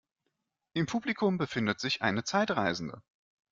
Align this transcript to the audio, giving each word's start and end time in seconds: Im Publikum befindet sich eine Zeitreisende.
Im 0.73 0.87
Publikum 0.87 1.37
befindet 1.37 1.79
sich 1.79 2.01
eine 2.01 2.23
Zeitreisende. 2.23 3.03